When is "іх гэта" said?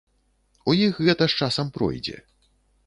0.85-1.23